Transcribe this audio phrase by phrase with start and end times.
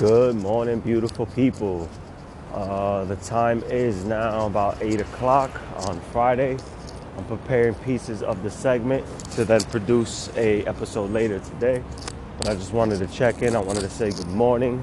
[0.00, 1.86] Good morning, beautiful people.
[2.54, 5.50] Uh, the time is now about 8 o'clock
[5.86, 6.56] on Friday.
[7.18, 11.84] I'm preparing pieces of the segment to then produce a episode later today.
[12.38, 13.54] But I just wanted to check in.
[13.54, 14.82] I wanted to say good morning.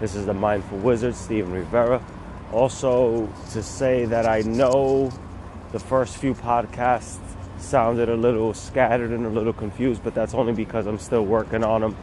[0.00, 2.02] This is the Mindful Wizard, Steven Rivera.
[2.50, 5.12] Also, to say that I know
[5.72, 7.18] the first few podcasts
[7.58, 11.62] sounded a little scattered and a little confused, but that's only because I'm still working
[11.62, 11.94] on them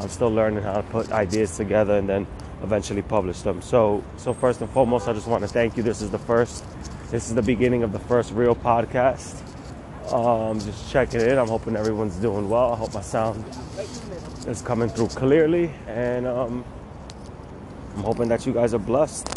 [0.00, 2.26] I'm still learning how to put ideas together and then
[2.62, 3.60] eventually publish them.
[3.60, 5.82] So, so first and foremost, I just want to thank you.
[5.82, 6.64] This is the first,
[7.10, 9.42] this is the beginning of the first real podcast.
[10.10, 11.36] Um, just checking in.
[11.36, 12.72] I'm hoping everyone's doing well.
[12.72, 13.44] I hope my sound
[14.46, 16.64] is coming through clearly, and um,
[17.94, 19.28] I'm hoping that you guys are blessed.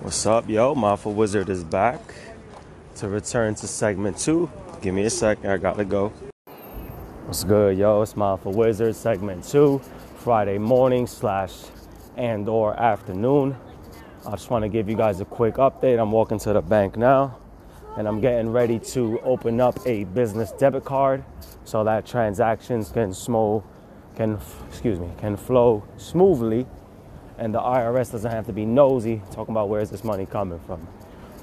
[0.00, 0.74] What's up, yo?
[0.74, 2.00] Mindful Wizard is back
[2.96, 4.48] to return to segment two.
[4.80, 5.50] Give me a second.
[5.50, 6.12] I gotta go.
[7.32, 8.02] What's good, yo?
[8.02, 9.80] It's for Wizard, segment two,
[10.18, 11.54] Friday morning slash
[12.14, 13.56] and or afternoon.
[14.26, 15.98] I just want to give you guys a quick update.
[15.98, 17.38] I'm walking to the bank now,
[17.96, 21.24] and I'm getting ready to open up a business debit card
[21.64, 23.62] so that transactions can smooth,
[24.14, 24.38] can
[24.68, 26.66] excuse me, can flow smoothly,
[27.38, 30.86] and the IRS doesn't have to be nosy talking about where's this money coming from.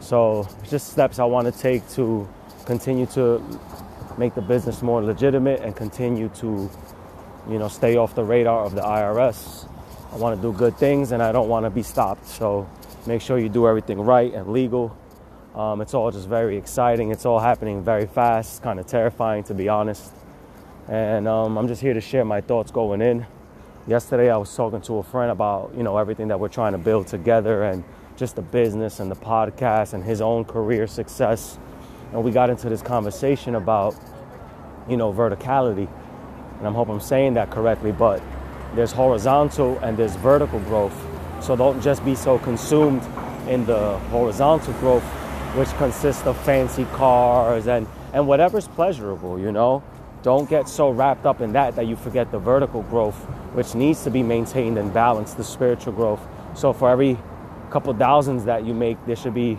[0.01, 2.29] So, just steps I want to take to
[2.65, 3.43] continue to
[4.19, 6.69] make the business more legitimate and continue to,
[7.49, 9.67] you know, stay off the radar of the IRS.
[10.11, 12.27] I want to do good things and I don't want to be stopped.
[12.27, 12.69] So
[13.07, 14.95] make sure you do everything right and legal.
[15.55, 17.11] Um, it's all just very exciting.
[17.11, 20.11] It's all happening very fast, kind of terrifying to be honest.
[20.89, 23.25] And um, I'm just here to share my thoughts going in.
[23.87, 26.77] Yesterday, I was talking to a friend about you know everything that we're trying to
[26.77, 27.83] build together and
[28.17, 31.57] just the business and the podcast and his own career success.
[32.11, 33.95] And we got into this conversation about
[34.89, 35.87] you know, verticality.
[36.57, 38.21] And I'm hope I'm saying that correctly, but
[38.75, 40.95] there's horizontal and there's vertical growth.
[41.41, 43.01] So don't just be so consumed
[43.47, 45.03] in the horizontal growth,
[45.55, 49.83] which consists of fancy cars and, and whatever's pleasurable, you know.
[50.21, 53.15] Don't get so wrapped up in that that you forget the vertical growth,
[53.53, 56.19] which needs to be maintained and balanced, the spiritual growth.
[56.55, 57.17] So for every
[57.69, 59.57] couple thousands that you make, there should be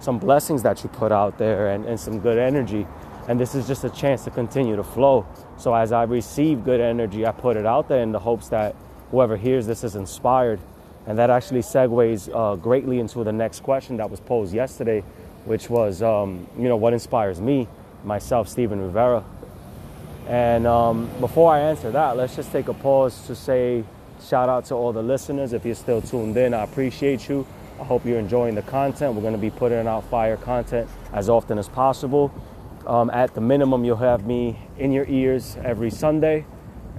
[0.00, 2.86] some blessings that you put out there and, and some good energy.
[3.28, 5.26] And this is just a chance to continue to flow.
[5.56, 8.74] So as I receive good energy, I put it out there in the hopes that
[9.10, 10.58] whoever hears this is inspired.
[11.06, 15.02] And that actually segues uh, greatly into the next question that was posed yesterday,
[15.44, 17.68] which was, um, you know, what inspires me,
[18.04, 19.24] myself, Steven Rivera.
[20.28, 23.84] And um, before I answer that, let's just take a pause to say
[24.24, 25.52] shout out to all the listeners.
[25.52, 27.46] If you're still tuned in, I appreciate you.
[27.80, 29.14] I hope you're enjoying the content.
[29.14, 32.32] We're going to be putting out fire content as often as possible.
[32.86, 36.44] Um, at the minimum, you'll have me in your ears every Sunday,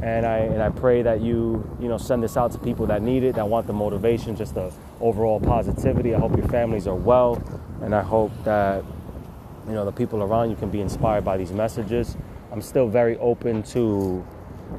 [0.02, 3.02] and I and I pray that you you know send this out to people that
[3.02, 4.72] need it, that want the motivation, just the
[5.02, 6.16] overall positivity.
[6.16, 7.42] I hope your families are well,
[7.82, 8.84] and I hope that
[9.68, 12.16] you know the people around you can be inspired by these messages.
[12.52, 14.26] I'm still very open to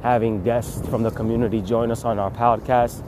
[0.01, 3.03] having guests from the community join us on our podcast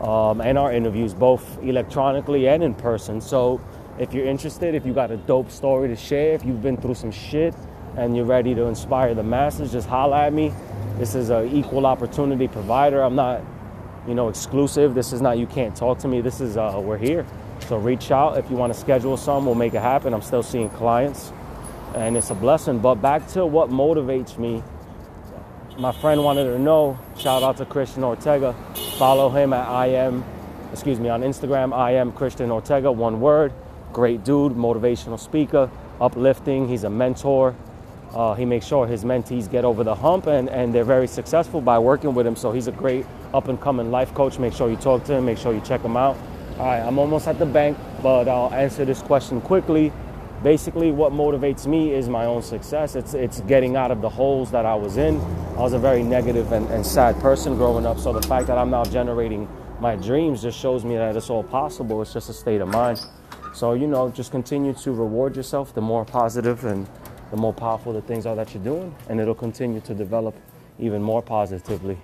[0.00, 3.20] um, and our interviews, both electronically and in person.
[3.20, 3.60] So
[4.00, 6.94] if you're interested, if you got a dope story to share, if you've been through
[6.94, 7.54] some shit
[7.98, 10.54] and you're ready to inspire the masses, just holla at me.
[10.96, 13.02] This is an equal opportunity provider.
[13.02, 13.42] I'm not,
[14.08, 14.94] you know, exclusive.
[14.94, 16.22] This is not you can't talk to me.
[16.22, 17.26] This is uh, we're here.
[17.68, 19.44] So reach out if you want to schedule some.
[19.44, 20.14] We'll make it happen.
[20.14, 21.30] I'm still seeing clients,
[21.94, 22.78] and it's a blessing.
[22.78, 24.62] But back to what motivates me.
[25.78, 26.98] My friend wanted to know.
[27.18, 28.54] Shout out to Christian Ortega.
[28.96, 30.24] Follow him at I am,
[30.72, 31.74] excuse me, on Instagram.
[31.74, 32.90] I am Christian Ortega.
[32.90, 33.52] One word.
[33.92, 35.70] Great dude, motivational speaker,
[36.00, 36.68] uplifting.
[36.68, 37.56] He's a mentor.
[38.14, 41.60] Uh, he makes sure his mentees get over the hump and, and they're very successful
[41.60, 42.36] by working with him.
[42.36, 44.38] So he's a great up and coming life coach.
[44.38, 46.16] Make sure you talk to him, make sure you check him out.
[46.58, 49.92] All right, I'm almost at the bank, but I'll answer this question quickly.
[50.42, 52.96] Basically, what motivates me is my own success.
[52.96, 55.20] It's, it's getting out of the holes that I was in.
[55.56, 57.98] I was a very negative and, and sad person growing up.
[57.98, 59.48] So the fact that I'm now generating
[59.80, 62.02] my dreams just shows me that it's all possible.
[62.02, 63.00] It's just a state of mind.
[63.52, 65.74] So, you know, just continue to reward yourself.
[65.74, 66.86] The more positive and
[67.30, 70.36] the more powerful the things are that you're doing, and it'll continue to develop
[70.78, 71.98] even more positively.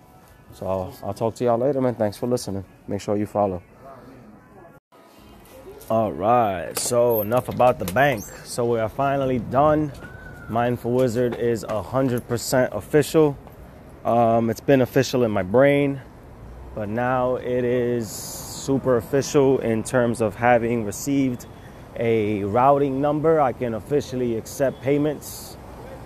[0.52, 1.94] So, I'll, talk to y'all later, man.
[1.94, 2.64] Thanks for listening.
[2.88, 3.62] Make sure you follow.
[5.88, 8.24] All right, so enough about the bank.
[8.44, 9.92] So, we are finally done.
[10.48, 13.36] Mindful Wizard is 100% official.
[14.04, 16.00] Um, it's been official in my brain,
[16.74, 21.46] but now it is super official in terms of having received
[22.00, 23.40] a routing number.
[23.40, 25.56] I can officially accept payments.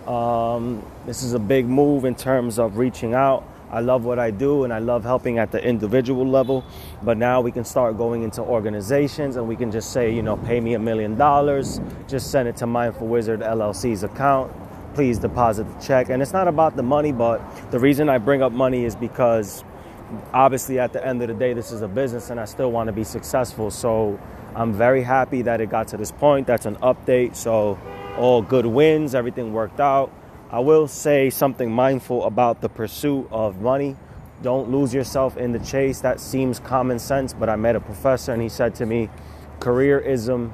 [0.06, 3.44] Um, this is a big move in terms of reaching out.
[3.70, 6.62] I love what I do and I love helping at the individual level.
[7.02, 10.36] But now we can start going into organizations and we can just say, you know,
[10.36, 14.52] pay me a million dollars, just send it to Mindful Wizard LLC's account.
[14.92, 16.10] Please deposit the check.
[16.10, 17.40] And it's not about the money, but
[17.70, 19.64] the reason I bring up money is because
[20.32, 22.88] obviously at the end of the day, this is a business and I still want
[22.88, 23.70] to be successful.
[23.70, 24.18] So
[24.54, 26.46] I'm very happy that it got to this point.
[26.46, 27.36] That's an update.
[27.36, 27.78] So
[28.18, 30.12] all good wins, everything worked out.
[30.50, 33.96] I will say something mindful about the pursuit of money.
[34.42, 36.00] Don't lose yourself in the chase.
[36.00, 39.10] That seems common sense, but I met a professor and he said to me,
[39.60, 40.50] careerism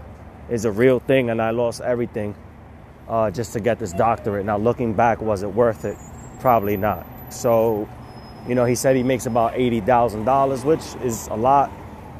[0.51, 2.35] is a real thing, and I lost everything
[3.09, 4.45] uh, just to get this doctorate.
[4.45, 5.97] Now, looking back, was it worth it?
[6.41, 7.07] Probably not.
[7.33, 7.89] So,
[8.49, 11.71] you know, he said he makes about $80,000, which is a lot,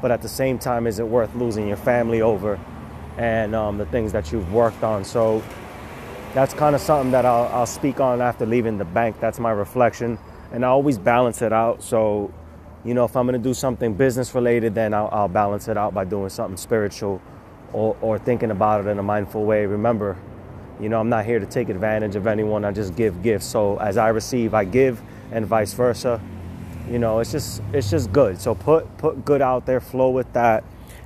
[0.01, 2.59] but at the same time, is it worth losing your family over
[3.17, 5.03] and um, the things that you've worked on?
[5.03, 5.43] So,
[6.37, 9.19] that's kind of something that I'll, I'll speak on after leaving the bank.
[9.19, 10.19] That's my reflection.
[10.51, 11.81] And I always balance it out.
[11.81, 12.31] So,
[12.85, 15.77] you know, if I'm going to do something business related, then I'll, I'll, balance it
[15.77, 17.21] out by doing something spiritual
[17.73, 19.65] or, or thinking about it in a mindful way.
[19.65, 20.15] Remember,
[20.79, 22.65] you know, I'm not here to take advantage of anyone.
[22.65, 23.47] I just give gifts.
[23.47, 25.01] So as I receive, I give,
[25.31, 26.21] and vice versa.
[26.89, 28.39] You know, it's just it's just good.
[28.39, 30.63] So put put good out there, flow with that,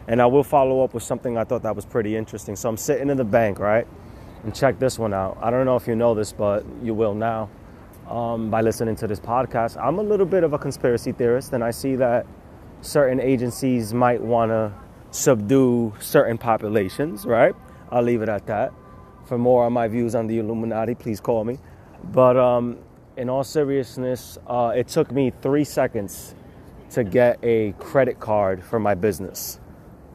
[0.08, 2.56] and I will follow up with something I thought that was pretty interesting.
[2.56, 3.88] So I'm sitting in the bank, right?
[4.44, 5.38] And check this one out.
[5.42, 7.50] I don't know if you know this, but you will now
[8.08, 9.82] um, by listening to this podcast.
[9.82, 12.26] I'm a little bit of a conspiracy theorist, and I see that
[12.82, 14.74] certain agencies might want to
[15.12, 17.56] subdue certain populations, right?
[17.92, 18.74] I'll leave it at that.
[19.26, 21.58] For more on my views on the Illuminati, please call me.
[22.04, 22.80] But um,
[23.22, 26.34] in all seriousness, uh, it took me three seconds
[26.90, 29.60] to get a credit card for my business.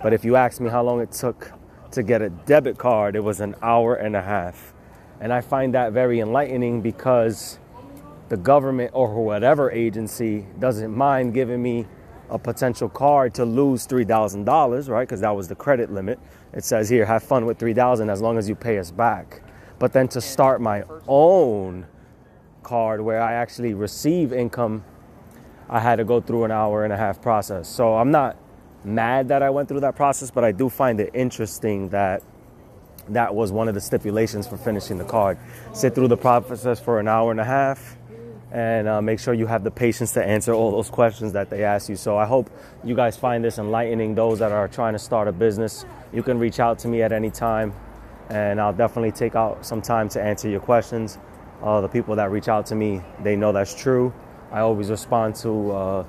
[0.02, 1.52] But if you ask me how long it took
[1.92, 4.74] to get a debit card, it was an hour and a half.
[5.20, 7.60] And I find that very enlightening because
[8.28, 11.86] the government or whatever agency doesn't mind giving me
[12.28, 15.06] a potential card to lose $3,000, right?
[15.06, 16.18] Because that was the credit limit.
[16.52, 19.42] It says here, have fun with 3000 as long as you pay us back.
[19.78, 21.86] But then to start my own
[22.66, 24.84] card where I actually receive income,
[25.70, 27.68] I had to go through an hour and a half process.
[27.68, 28.36] So I'm not
[28.84, 32.22] mad that I went through that process, but I do find it interesting that
[33.08, 35.38] that was one of the stipulations for finishing the card.
[35.72, 37.96] Sit through the process for an hour and a half
[38.50, 41.62] and uh, make sure you have the patience to answer all those questions that they
[41.62, 41.96] ask you.
[41.96, 42.50] So I hope
[42.82, 44.16] you guys find this enlightening.
[44.16, 47.12] Those that are trying to start a business, you can reach out to me at
[47.12, 47.72] any time,
[48.28, 51.18] and I'll definitely take out some time to answer your questions.
[51.62, 54.12] Uh, the people that reach out to me, they know that's true.
[54.52, 56.04] I always respond to uh,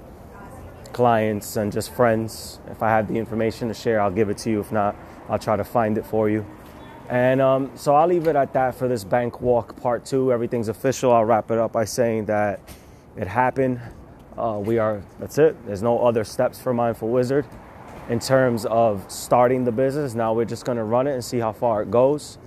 [0.94, 2.60] clients and just friends.
[2.70, 4.60] If I have the information to share, I'll give it to you.
[4.60, 4.96] If not,
[5.30, 6.46] I'll try to find it for you.
[7.10, 10.32] And um, so I'll leave it at that for this bank walk part two.
[10.34, 11.14] Everything's official.
[11.14, 12.60] I'll wrap it up by saying that
[13.16, 13.80] it happened.
[14.38, 15.56] Uh, we are, that's it.
[15.66, 17.46] There's no other steps for Mindful Wizard
[18.10, 20.16] in terms of starting the business.
[20.16, 22.38] Now we're just going to run it and see how far it goes.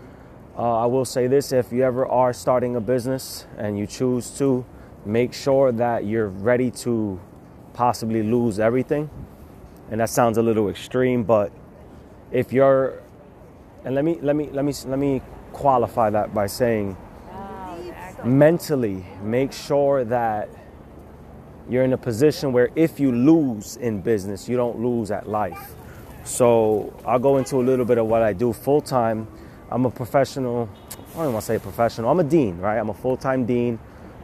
[0.60, 4.28] Uh, I will say this if you ever are starting a business and you choose
[4.36, 4.62] to,
[5.06, 7.18] make sure that you're ready to
[7.72, 9.08] possibly lose everything.
[9.90, 11.50] And that sounds a little extreme, but
[12.30, 13.00] if you're
[13.86, 15.22] and let me let me let me let me
[15.54, 16.94] qualify that by saying
[18.22, 20.50] mentally make sure that
[21.70, 25.74] you're in a position where if you lose in business, you don't lose at life.
[26.24, 29.26] So I'll go into a little bit of what I do full time.
[29.70, 30.68] I'm a professional,
[31.14, 32.76] I don't want to say professional, I'm a dean, right?
[32.76, 33.78] I'm a full time dean.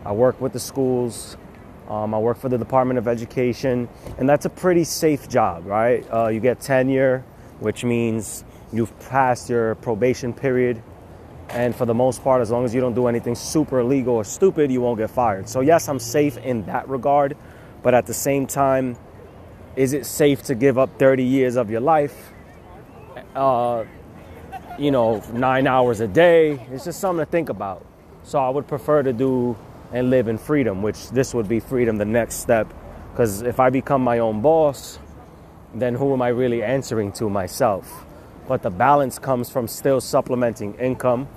[0.05, 1.37] I work with the schools.
[1.89, 3.89] Um, I work for the Department of Education,
[4.19, 6.05] and that's a pretty safe job, right?
[6.13, 7.25] Uh, you get tenure,
[7.61, 10.83] which means you've passed your probation period,
[11.49, 14.25] and for the most part, as long as you don't do anything super illegal or
[14.25, 15.49] stupid, you won't get fired.
[15.49, 17.37] So, yes, I'm safe in that regard,
[17.85, 18.97] but at the same time,
[19.77, 22.33] is it safe to give up 30 years of your life?
[23.35, 23.85] Uh,
[24.79, 26.67] you know, nine hours a day.
[26.71, 27.85] It's just something to think about.
[28.23, 29.57] So, I would prefer to do
[29.93, 32.73] and live in freedom, which this would be freedom, the next step.
[33.13, 34.99] Because if I become my own boss,
[35.75, 38.05] then who am I really answering to myself?
[38.49, 41.29] But the balance comes from still supplementing income.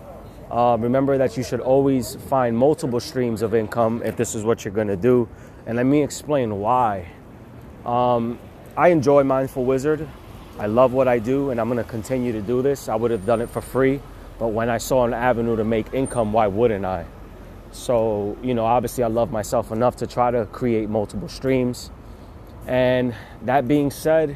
[0.52, 4.66] Uh, remember that you should always find multiple streams of income if this is what
[4.66, 5.28] you're going to do.
[5.66, 7.12] And let me explain why.
[7.86, 8.40] Um,
[8.76, 10.08] I enjoy Mindful Wizard.
[10.60, 12.90] I love what I do, and I'm going to continue to do this.
[12.90, 14.02] I would have done it for free,
[14.40, 17.06] but when I saw an avenue to make income, why wouldn't I?
[17.72, 21.92] So, you know, obviously I love myself enough to try to create multiple streams.
[22.68, 24.36] And that being said,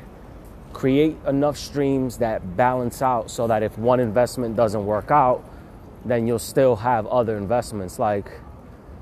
[0.72, 5.44] create enough streams that balance out so that if one investment doesn't work out,
[6.06, 8.00] then you'll still have other investments.
[8.00, 8.32] Like,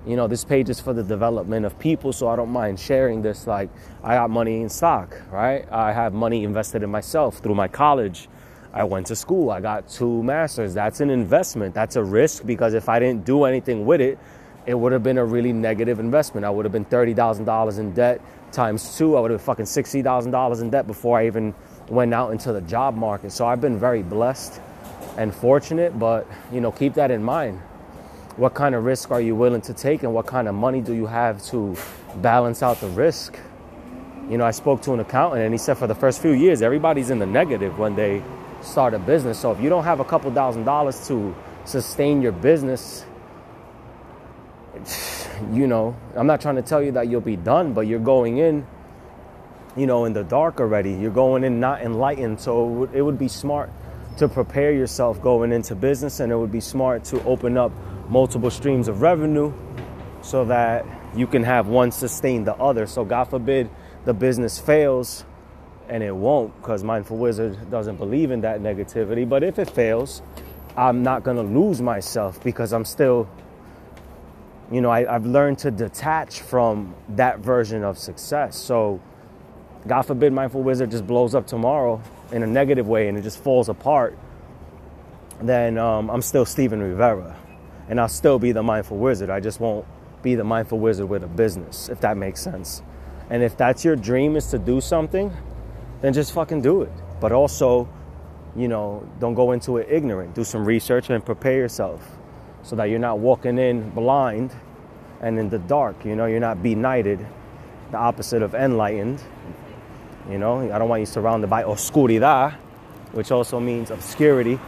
[0.06, 3.22] you know, this page is for the development of people, so I don't mind sharing
[3.22, 3.46] this.
[3.46, 3.70] Like,
[4.04, 5.72] I got money in stock, right?
[5.72, 8.28] I have money invested in myself through my college.
[8.74, 9.52] I went to school.
[9.52, 10.74] I got two masters.
[10.74, 11.76] That's an investment.
[11.76, 14.18] That's a risk because if I didn't do anything with it,
[14.66, 16.46] it would have been a really negative investment.
[16.46, 19.18] I would have been $30,000 in debt times two.
[19.18, 21.54] I would have been fucking $60,000 in debt before I even
[21.90, 23.32] went out into the job market.
[23.32, 24.62] So I've been very blessed
[25.18, 27.60] and fortunate, but you know, keep that in mind.
[28.38, 30.94] What kind of risk are you willing to take and what kind of money do
[30.94, 31.76] you have to
[32.16, 33.38] balance out the risk?
[34.30, 36.62] You know, I spoke to an accountant and he said for the first few years,
[36.62, 38.24] everybody's in the negative when they
[38.62, 39.40] start a business.
[39.40, 41.36] So if you don't have a couple thousand dollars to
[41.66, 43.06] sustain your business,
[45.52, 48.38] you know, I'm not trying to tell you that you'll be done, but you're going
[48.38, 48.66] in,
[49.76, 50.94] you know, in the dark already.
[50.94, 52.40] You're going in not enlightened.
[52.40, 53.70] So it would, be smart
[54.18, 57.72] to prepare yourself going into business, and it would be smart to open up
[58.12, 59.54] multiple streams of revenue
[60.22, 62.86] so that you can have one sustain the other.
[62.86, 63.70] So, God forbid
[64.06, 65.26] the business fails,
[65.88, 69.28] and it won't because Mindful Wizard doesn't believe in that negativity.
[69.28, 70.22] But if it fails,
[70.76, 73.30] I'm not going to lose myself because I'm still,
[74.72, 78.58] you know, I, have learned to detach from that version of success.
[78.58, 79.02] So,
[79.88, 82.02] God forbid Mindful Wizard just blows up tomorrow
[82.34, 84.18] in a negative way and it just falls apart,
[85.42, 87.38] then um, I'm still Steven Rivera.
[87.92, 89.30] And I'll still be the Mindful Wizard.
[89.30, 89.86] I just won't
[90.24, 92.82] be the Mindful Wizard with a business, if that makes sense.
[93.30, 95.30] And if that's your dream is to do something,
[96.00, 96.92] then just fucking do it.
[97.20, 97.90] But also,
[98.56, 100.36] you know, don't go into it ignorant.
[100.36, 102.10] Do some research and prepare yourself
[102.64, 104.56] so that you're not walking in blind
[105.20, 106.06] and in the dark.
[106.06, 107.20] You know, you're not benighted,
[107.92, 109.22] the opposite of enlightened.
[110.30, 112.54] You know, I don't want you surrounded by oscuridad,
[113.12, 114.60] which also means obscurity.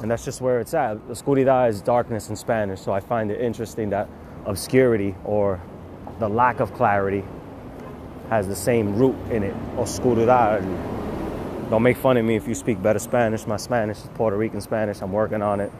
[0.00, 0.96] And that's just where it's at.
[1.08, 4.08] Oscuridad is darkness in Spanish, so I find it interesting that
[4.46, 5.60] obscurity or
[6.18, 7.24] the lack of clarity
[8.30, 10.62] has the same root in it, oscuridad.
[11.70, 13.46] Don't make fun of me if you speak better Spanish.
[13.46, 15.02] My Spanish is Puerto Rican Spanish.
[15.02, 15.70] I'm working on it.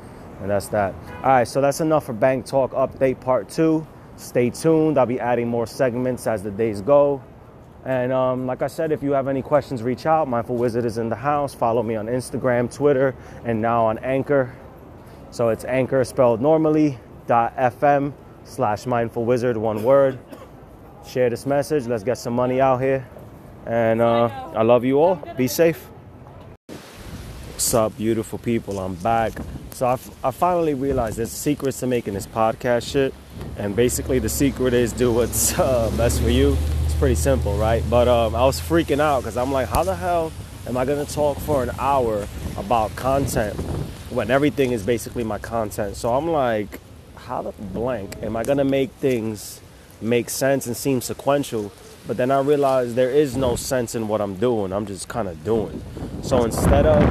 [0.40, 0.94] And that's that.
[1.22, 3.86] All right, so that's enough for Bank Talk Update Part 2.
[4.16, 4.98] Stay tuned.
[4.98, 7.22] I'll be adding more segments as the days go.
[7.84, 10.28] And um, like I said, if you have any questions, reach out.
[10.28, 11.54] Mindful Wizard is in the house.
[11.54, 14.54] Follow me on Instagram, Twitter, and now on Anchor.
[15.30, 18.12] So it's Anchor spelled normally, dot FM
[18.44, 20.18] slash Mindful Wizard, one word
[21.08, 21.86] share this message.
[21.86, 23.06] Let's get some money out here.
[23.66, 25.16] And uh, I love you all.
[25.36, 25.88] Be safe.
[26.66, 28.78] What's up, beautiful people?
[28.78, 29.32] I'm back.
[29.72, 33.14] So I, I finally realized there's secrets to making this podcast shit.
[33.56, 36.56] And basically, the secret is do what's uh, best for you.
[36.98, 37.82] Pretty simple, right?
[37.88, 40.32] But um, I was freaking out because I'm like, how the hell
[40.66, 42.26] am I to talk for an hour
[42.56, 43.54] about content
[44.10, 45.94] when everything is basically my content?
[45.94, 46.80] So I'm like,
[47.14, 49.60] how the blank am I to make things
[50.00, 51.72] make sense and seem sequential.
[52.06, 54.72] But then I realized there is no sense in what I'm doing.
[54.72, 55.82] I'm just kind of doing.
[56.22, 57.08] So instead of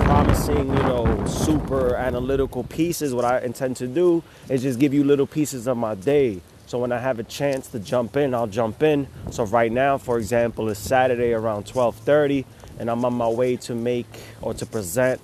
[0.00, 5.04] promising, you know, super analytical pieces, what I intend to do is just give you
[5.04, 6.40] little pieces of my day.
[6.70, 9.08] So when I have a chance to jump in, I'll jump in.
[9.32, 12.44] So right now, for example, it's Saturday around 12:30
[12.78, 14.06] and I'm on my way to make
[14.40, 15.20] or to present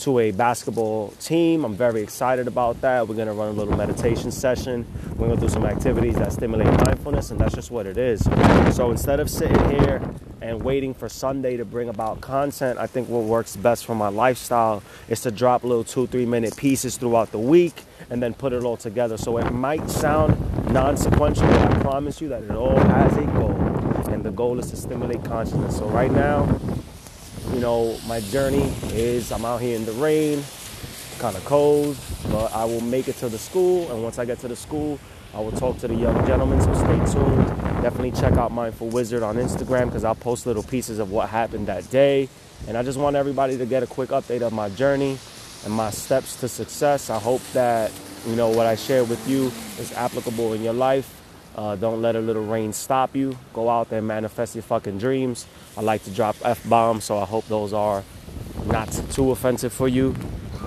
[0.00, 1.64] to a basketball team.
[1.64, 3.06] I'm very excited about that.
[3.06, 4.84] We're to run a little meditation session.
[5.16, 8.24] We're to do some activities that stimulate mindfulness, and that's just what it is.
[8.74, 10.02] So instead of sitting here
[10.40, 14.08] and waiting for Sunday to bring about content, I think what works best for my
[14.08, 18.52] lifestyle is to drop little two, three minute pieces throughout the week and then put
[18.52, 19.16] it all together.
[19.16, 20.36] So it might sound
[20.70, 23.56] non sequential, but I promise you that it all has a goal.
[24.12, 25.78] And the goal is to stimulate consciousness.
[25.78, 26.46] So right now,
[27.54, 30.44] you know, my journey is I'm out here in the rain,
[31.18, 31.96] kind of cold,
[32.30, 33.90] but I will make it to the school.
[33.90, 35.00] And once I get to the school,
[35.34, 36.60] I will talk to the young gentlemen.
[36.60, 37.46] So stay tuned.
[37.80, 41.66] Definitely check out Mindful Wizard on Instagram because I'll post little pieces of what happened
[41.68, 42.28] that day.
[42.68, 45.16] And I just want everybody to get a quick update of my journey
[45.64, 47.10] and my steps to success.
[47.10, 47.90] I hope that,
[48.26, 49.46] you know, what I share with you
[49.78, 51.20] is applicable in your life.
[51.54, 53.36] Uh, don't let a little rain stop you.
[53.52, 55.46] Go out there and manifest your fucking dreams.
[55.76, 58.02] I like to drop F bombs, so I hope those are
[58.66, 60.14] not too offensive for you.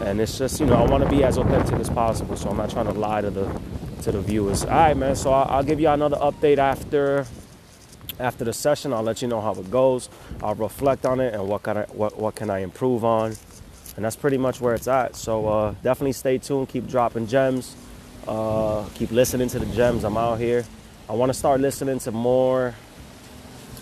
[0.02, 2.58] And it's just, you know, I want to be as authentic as possible, so I'm
[2.58, 3.62] not trying to lie to the
[4.04, 4.64] to the viewers.
[4.64, 5.16] All right, man.
[5.16, 7.26] So I'll, I'll give you another update after
[8.20, 8.94] after the session.
[8.94, 10.10] I'll let you know how it goes.
[10.44, 13.36] I'll reflect on it and what can I what what can I improve on.
[13.96, 15.16] And that's pretty much where it's at.
[15.16, 16.70] So uh, definitely stay tuned.
[16.70, 17.76] Keep dropping gems.
[18.28, 20.04] Uh, keep listening to the gems.
[20.04, 20.66] I'm out here.
[21.08, 22.74] I want to start listening to more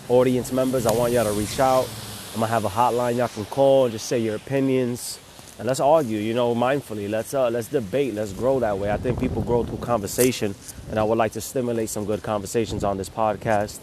[0.08, 0.86] audience members.
[0.86, 1.88] I want y'all to reach out.
[2.34, 5.18] I'm gonna have a hotline y'all can call and just say your opinions.
[5.58, 7.08] and let's argue, you know, mindfully.
[7.08, 8.14] Let's uh, let's debate.
[8.14, 8.90] Let's grow that way.
[8.90, 10.54] I think people grow through conversation,
[10.90, 13.78] and I would like to stimulate some good conversations on this podcast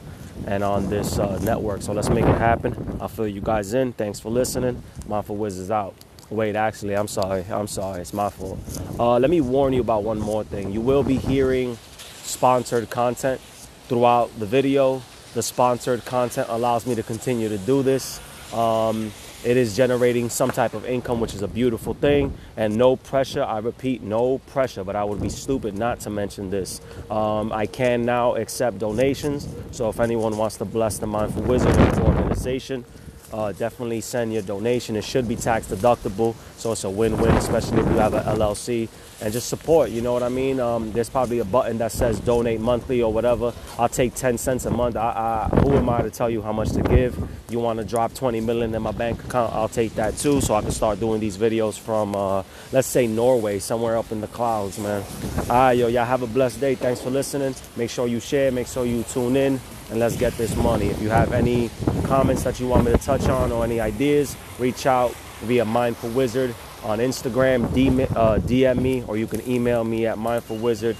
[0.47, 1.81] and on this uh, network.
[1.81, 2.97] So let's make it happen.
[2.99, 3.93] I'll fill you guys in.
[3.93, 4.83] Thanks for listening.
[5.07, 5.95] Mindful Wizards out.
[6.31, 7.43] Wait, actually, I'm sorry.
[7.49, 7.99] I'm sorry.
[7.99, 8.57] It's my fault.
[8.97, 10.71] Uh, let me warn you about one more thing.
[10.71, 11.77] You will be hearing
[12.23, 13.41] sponsored content
[13.89, 15.01] throughout the video.
[15.33, 18.21] The sponsored content allows me to continue to do this.
[18.53, 19.11] Um,
[19.43, 23.43] it is generating some type of income, which is a beautiful thing, and no pressure.
[23.43, 26.79] I repeat, no pressure, but I would be stupid not to mention this.
[27.09, 31.75] Um, I can now accept donations, so if anyone wants to bless the Mindful Wizard
[31.99, 32.85] organization,
[33.33, 34.95] uh, definitely send your donation.
[34.95, 38.89] It should be tax deductible, so it's a win-win, especially if you have an LLC.
[39.23, 40.59] And just support, you know what I mean?
[40.59, 43.53] Um, there's probably a button that says donate monthly or whatever.
[43.77, 44.95] I'll take 10 cents a month.
[44.95, 47.15] I, I, who am I to tell you how much to give?
[47.47, 49.53] You want to drop 20 million in my bank account?
[49.53, 53.05] I'll take that too, so I can start doing these videos from, uh, let's say,
[53.05, 55.03] Norway, somewhere up in the clouds, man.
[55.41, 56.73] All right, yo, y'all have a blessed day.
[56.73, 57.53] Thanks for listening.
[57.75, 58.51] Make sure you share.
[58.51, 59.59] Make sure you tune in
[59.91, 60.87] and let's get this money.
[60.87, 61.69] If you have any
[62.05, 66.09] comments that you want me to touch on or any ideas, reach out via Mindful
[66.09, 70.95] Wizard on Instagram, DM, uh, me, or you can email me at mindfulwizard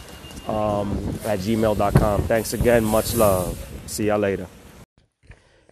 [0.48, 0.92] um,
[1.26, 2.22] at gmail.com.
[2.24, 2.84] Thanks again.
[2.84, 3.58] Much love.
[3.88, 4.48] See y'all later.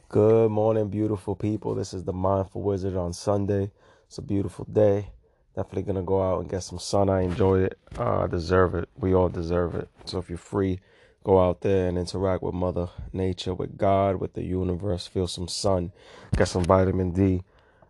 [0.07, 1.75] Good morning, beautiful people.
[1.75, 3.71] This is the Mindful Wizard on Sunday.
[4.07, 5.11] It's a beautiful day.
[5.55, 7.09] Definitely gonna go out and get some sun.
[7.09, 7.77] I enjoy it.
[7.97, 8.89] Uh, I deserve it.
[8.97, 9.87] We all deserve it.
[10.05, 10.79] So if you're free,
[11.23, 15.47] go out there and interact with Mother Nature, with God, with the universe, feel some
[15.47, 15.91] sun,
[16.35, 17.43] get some vitamin D,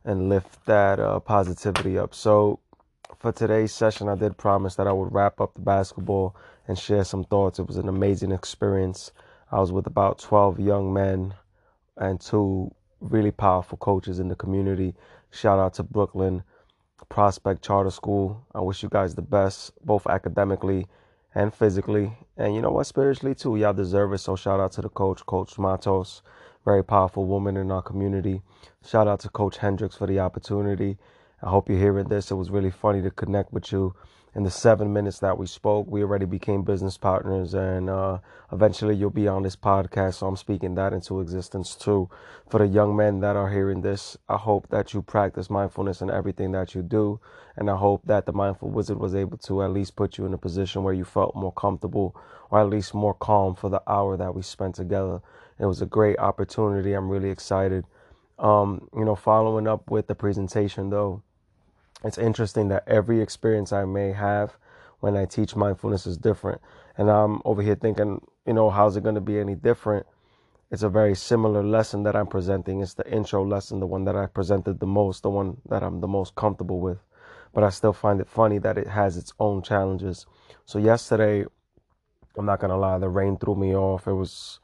[0.03, 2.13] and lift that uh, positivity up.
[2.13, 2.59] So,
[3.19, 6.35] for today's session, I did promise that I would wrap up the basketball
[6.67, 7.59] and share some thoughts.
[7.59, 9.11] It was an amazing experience.
[9.51, 11.33] I was with about 12 young men
[11.97, 14.95] and two really powerful coaches in the community.
[15.31, 16.43] Shout out to Brooklyn
[17.09, 18.45] Prospect Charter School.
[18.53, 20.87] I wish you guys the best, both academically
[21.35, 22.17] and physically.
[22.37, 23.55] And you know what, spiritually too.
[23.55, 24.19] Y'all deserve it.
[24.19, 26.21] So shout out to the coach, Coach Matos,
[26.65, 28.41] very powerful woman in our community.
[28.85, 30.97] Shout out to Coach Hendricks for the opportunity.
[31.41, 32.31] I hope you're hearing this.
[32.31, 33.95] It was really funny to connect with you
[34.35, 38.19] in the seven minutes that we spoke, we already became business partners, and uh,
[38.51, 40.15] eventually you'll be on this podcast.
[40.15, 42.09] So I'm speaking that into existence too.
[42.47, 46.11] For the young men that are hearing this, I hope that you practice mindfulness in
[46.11, 47.19] everything that you do,
[47.57, 50.33] and I hope that the Mindful Wizard was able to at least put you in
[50.33, 52.15] a position where you felt more comfortable,
[52.51, 55.21] or at least more calm for the hour that we spent together.
[55.59, 56.93] It was a great opportunity.
[56.93, 57.85] I'm really excited.
[58.37, 61.23] Um, you know, following up with the presentation though
[62.03, 64.57] it's interesting that every experience I may have
[64.99, 66.61] when I teach mindfulness is different.
[66.97, 70.05] And I'm over here thinking, you know, how's it going to be any different?
[70.71, 72.81] It's a very similar lesson that I'm presenting.
[72.81, 75.99] It's the intro lesson, the one that I presented the most, the one that I'm
[75.99, 76.99] the most comfortable with.
[77.53, 80.27] But I still find it funny that it has its own challenges.
[80.65, 81.45] So, yesterday,
[82.37, 84.07] I'm not going to lie, the rain threw me off.
[84.07, 84.59] It was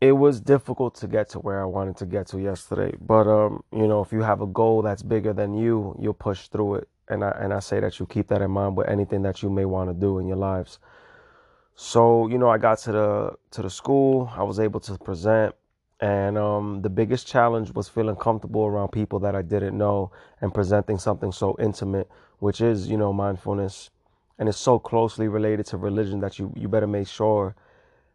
[0.00, 2.96] it was difficult to get to where I wanted to get to yesterday.
[3.00, 6.48] But um, you know, if you have a goal that's bigger than you, you'll push
[6.48, 6.88] through it.
[7.08, 9.50] And I and I say that you keep that in mind with anything that you
[9.50, 10.78] may want to do in your lives.
[11.74, 15.54] So, you know, I got to the to the school, I was able to present
[16.00, 20.52] and um, the biggest challenge was feeling comfortable around people that I didn't know and
[20.52, 23.90] presenting something so intimate, which is, you know, mindfulness.
[24.38, 27.56] And it's so closely related to religion that you, you better make sure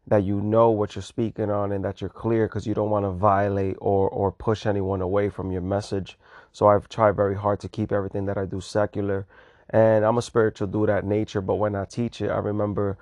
[0.07, 3.05] that you know what you're speaking on and that you're clear because you don't want
[3.05, 6.17] to violate or or push anyone away from your message.
[6.51, 9.25] So I've tried very hard to keep everything that I do secular.
[9.69, 12.97] And I'm a spiritual dude at nature, but when I teach it, I remember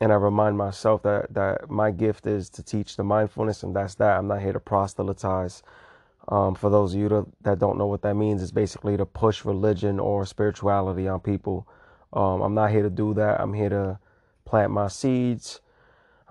[0.00, 3.94] and I remind myself that that my gift is to teach the mindfulness, and that's
[3.96, 4.18] that.
[4.18, 5.62] I'm not here to proselytize.
[6.28, 9.04] Um, for those of you to, that don't know what that means, it's basically to
[9.04, 11.68] push religion or spirituality on people.
[12.14, 13.40] Um, I'm not here to do that.
[13.40, 13.98] I'm here to
[14.46, 15.60] plant my seeds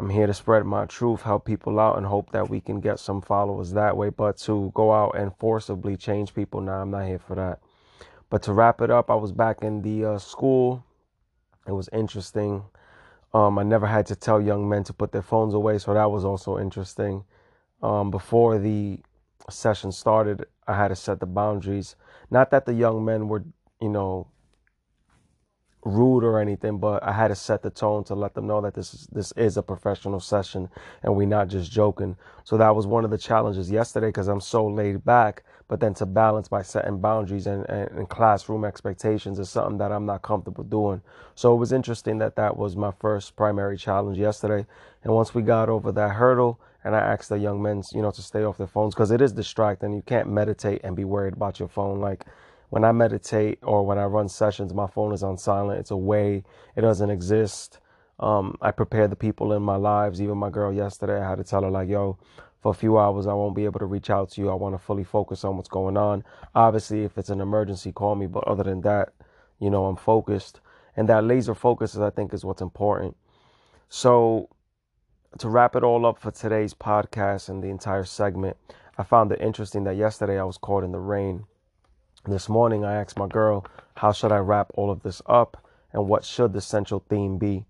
[0.03, 2.99] I'm here to spread my truth, help people out, and hope that we can get
[2.99, 4.09] some followers that way.
[4.09, 7.61] But to go out and forcibly change people, nah, I'm not here for that.
[8.29, 10.83] But to wrap it up, I was back in the uh, school.
[11.65, 12.63] It was interesting.
[13.33, 16.11] Um, I never had to tell young men to put their phones away, so that
[16.11, 17.23] was also interesting.
[17.81, 18.99] Um, before the
[19.49, 21.95] session started, I had to set the boundaries.
[22.29, 23.45] Not that the young men were,
[23.79, 24.27] you know,
[25.85, 28.73] rude or anything, but I had to set the tone to let them know that
[28.73, 30.69] this is this is a professional session
[31.01, 32.15] and we're not just joking.
[32.43, 35.93] So that was one of the challenges yesterday because I'm so laid back, but then
[35.95, 40.21] to balance by setting boundaries and, and, and, classroom expectations is something that I'm not
[40.21, 41.01] comfortable doing.
[41.35, 44.65] So it was interesting that that was my first primary challenge yesterday.
[45.03, 48.11] And once we got over that hurdle and I asked the young men, you know,
[48.11, 49.93] to stay off their phones because it is distracting.
[49.93, 52.01] You can't meditate and be worried about your phone.
[52.01, 52.25] Like
[52.73, 55.79] when I meditate or when I run sessions, my phone is on silent.
[55.79, 56.43] It's away.
[56.75, 57.77] It doesn't exist.
[58.19, 60.19] Um, I prepare the people in my lives.
[60.19, 62.17] Even my girl yesterday, I had to tell her like, "Yo,
[62.61, 64.49] for a few hours, I won't be able to reach out to you.
[64.49, 66.23] I want to fully focus on what's going on.
[66.55, 68.25] Obviously, if it's an emergency, call me.
[68.25, 69.13] But other than that,
[69.59, 70.59] you know, I'm focused,
[70.97, 73.15] and that laser focus is, I think, is what's important.
[73.87, 74.49] So
[75.37, 78.57] to wrap it all up for today's podcast and the entire segment,
[78.97, 81.45] I found it interesting that yesterday I was caught in the rain.
[82.25, 85.57] This morning I asked my girl, how should I wrap all of this up
[85.91, 87.65] and what should the central theme be?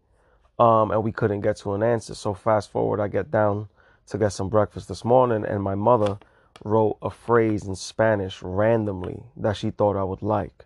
[0.59, 2.13] Um, and we couldn't get to an answer.
[2.13, 3.67] So fast forward, I get down
[4.07, 6.19] to get some breakfast this morning and my mother
[6.63, 10.65] wrote a phrase in Spanish randomly that she thought I would like.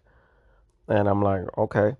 [0.89, 1.95] And I'm like, okay.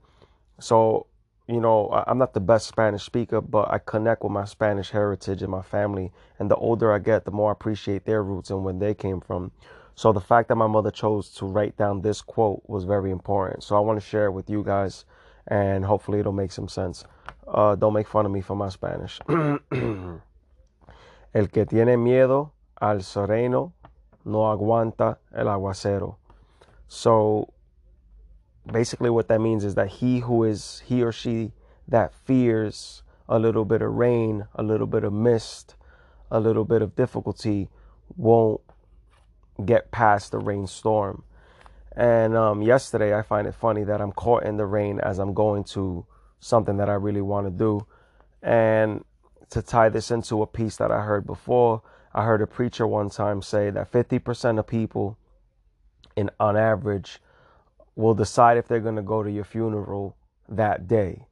[0.60, 1.08] So
[1.48, 5.42] you know, I'm not the best Spanish speaker, but I connect with my Spanish heritage
[5.42, 6.12] and my family.
[6.40, 9.22] And the older I get, the more I appreciate their roots and where they came
[9.22, 9.52] from.
[9.98, 13.64] So the fact that my mother chose to write down this quote was very important.
[13.64, 15.06] So I want to share it with you guys,
[15.48, 17.04] and hopefully it'll make some sense.
[17.48, 19.20] Uh, don't make fun of me for my Spanish.
[19.28, 20.22] el
[21.48, 23.74] que tiene miedo al sereno
[24.24, 26.18] no aguanta el aguacero.
[26.88, 27.52] So
[28.72, 31.54] basically what that means is that he who is he or she
[31.88, 35.76] that fears a little bit of rain, a little bit of mist,
[36.30, 37.68] a little bit of difficulty
[38.16, 38.62] won't
[39.66, 41.24] get past the rainstorm.
[41.96, 45.34] And um, yesterday, I find it funny that I'm caught in the rain as I'm
[45.34, 46.06] going to
[46.40, 47.88] something that I really want to do.
[48.44, 49.04] And
[49.50, 51.82] to tie this into a piece that I heard before,
[52.14, 55.18] I heard a preacher one time say that 50% of people,
[56.16, 57.20] in on average,
[57.96, 60.16] will decide if they're going to go to your funeral
[60.48, 61.26] that day.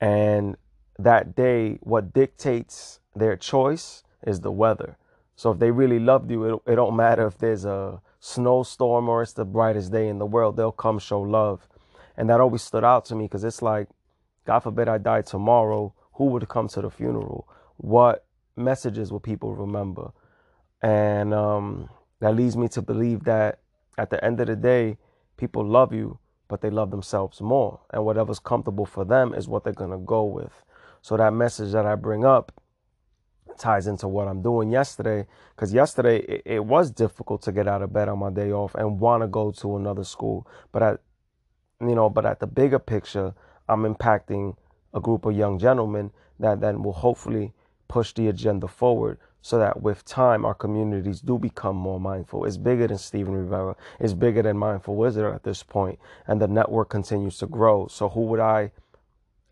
[0.00, 0.56] And
[0.98, 4.96] that day, what dictates their choice is the weather.
[5.36, 9.22] So if they really loved you, it, it don't matter if there's a snowstorm or
[9.22, 11.68] it's the brightest day in the world, they'll come show love.
[12.16, 13.88] And that always stood out to me because it's like,
[14.46, 17.46] God forbid I die tomorrow, who would come to the funeral?
[17.76, 18.24] What
[18.56, 20.12] messages will people remember?
[20.82, 23.60] And um, that leads me to believe that
[23.98, 24.96] at the end of the day,
[25.36, 26.18] people love you,
[26.48, 27.80] but they love themselves more.
[27.92, 30.64] And whatever's comfortable for them is what they're going to go with.
[31.02, 32.52] So that message that I bring up
[33.58, 35.26] ties into what I'm doing yesterday.
[35.54, 38.74] Because yesterday it, it, was difficult to get out of bed on my day off
[38.74, 40.46] and want to go to another school.
[40.72, 41.00] But at,
[41.80, 43.34] you know, but at the bigger picture,
[43.68, 44.56] I'm impacting
[44.94, 47.52] a group of young gentlemen that then will hopefully
[47.88, 52.44] push the agenda forward so that with time our communities do become more mindful.
[52.44, 53.76] It's bigger than Steven Rivera.
[54.00, 57.86] It's bigger than Mindful Wizard at this point, and the network continues to grow.
[57.86, 58.72] So who would I?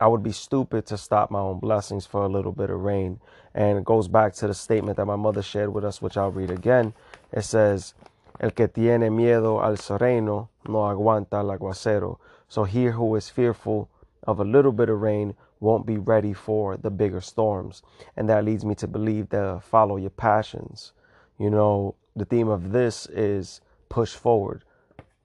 [0.01, 3.21] I would be stupid to stop my own blessings for a little bit of rain.
[3.55, 6.33] And it goes back to the statement that my mother shared with us, which I'll
[6.33, 6.95] read again.
[7.33, 7.95] It says,
[8.41, 12.19] El que tiene miedo al sereno no aguanta el aguacero.
[12.49, 13.89] So he who is fearful
[14.25, 17.83] of a little bit of rain won't be ready for the bigger storms.
[18.17, 20.93] And that leads me to believe that follow your passions.
[21.39, 24.65] You know, the theme of this is push forward,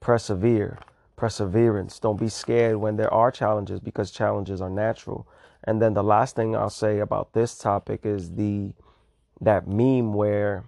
[0.00, 0.78] persevere,
[1.20, 1.98] perseverance.
[1.98, 5.28] Don't be scared when there are challenges because challenges are natural.
[5.64, 8.72] And then the last thing I'll say about this topic is the
[9.42, 10.64] that meme where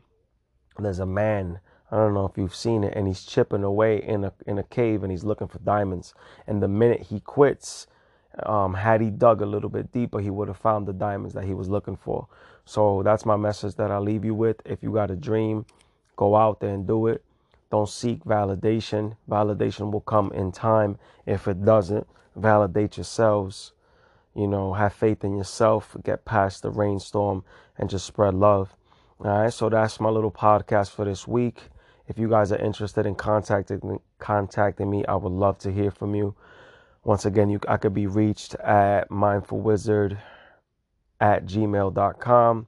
[0.78, 1.60] there's a man
[1.90, 4.62] I don't know if you've seen it, and he's chipping away in a in a
[4.62, 6.14] cave and he's looking for diamonds.
[6.46, 7.86] And the minute he quits,
[8.44, 11.44] um, had he dug a little bit deeper, he would have found the diamonds that
[11.44, 12.28] he was looking for.
[12.64, 14.62] So that's my message that I leave you with.
[14.64, 15.66] If you got a dream,
[16.16, 17.22] go out there and do it.
[17.72, 19.16] Don't seek validation.
[19.30, 20.98] Validation will come in time.
[21.24, 22.06] If it doesn't,
[22.36, 23.72] validate yourselves.
[24.34, 27.44] You know, have faith in yourself, get past the rainstorm,
[27.78, 28.76] and just spread love.
[29.24, 31.62] All right, so that's my little podcast for this week.
[32.08, 36.14] If you guys are interested in contacting contacting me, I would love to hear from
[36.14, 36.34] you.
[37.04, 40.18] Once again, you, I could be reached at mindfulwizard
[41.22, 42.66] at gmail.com.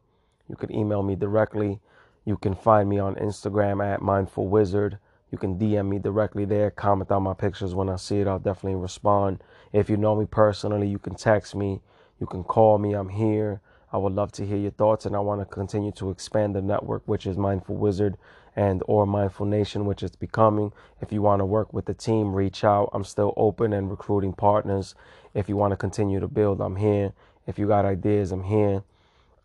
[0.48, 1.80] You could email me directly.
[2.24, 4.98] You can find me on Instagram at Mindful Wizard.
[5.30, 8.26] You can DM me directly there, comment on my pictures when I see it.
[8.26, 9.42] I'll definitely respond.
[9.72, 11.80] If you know me personally, you can text me.
[12.20, 12.94] You can call me.
[12.94, 13.60] I'm here.
[13.92, 16.62] I would love to hear your thoughts, and I want to continue to expand the
[16.62, 18.16] network, which is Mindful Wizard
[18.56, 20.72] and or Mindful Nation, which it's becoming.
[21.00, 22.90] If you want to work with the team, reach out.
[22.92, 24.94] I'm still open and recruiting partners.
[25.34, 27.12] If you want to continue to build, I'm here.
[27.46, 28.82] If you got ideas, I'm here.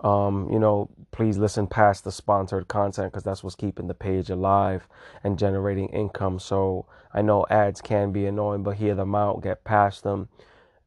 [0.01, 4.29] Um, you know, please listen past the sponsored content because that's what's keeping the page
[4.29, 4.87] alive
[5.23, 6.39] and generating income.
[6.39, 10.29] So I know ads can be annoying, but hear them out, get past them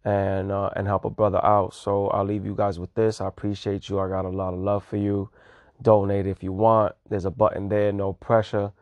[0.04, 1.74] and uh, and help a brother out.
[1.74, 3.20] So I'll leave you guys with this.
[3.20, 3.98] I appreciate you.
[4.00, 5.30] I got a lot of love for you,
[5.80, 6.94] donate if you want.
[7.08, 8.72] There's a button there, no pressure.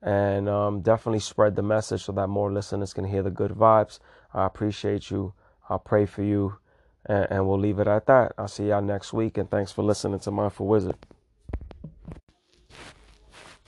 [0.00, 4.00] And um, definitely spread the message so that more listeners can hear the good vibes.
[4.34, 5.34] I appreciate you.
[5.68, 6.58] I'll pray for you.
[7.06, 8.32] And, and we'll leave it at that.
[8.38, 9.38] I'll see y'all next week.
[9.38, 10.96] And thanks for listening to Mindful Wizard.